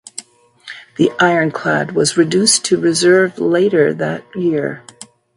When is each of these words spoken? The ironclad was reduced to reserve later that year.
The 0.97 1.11
ironclad 1.19 1.91
was 1.93 2.17
reduced 2.17 2.65
to 2.65 2.81
reserve 2.81 3.37
later 3.37 3.93
that 3.93 4.23
year. 4.35 4.81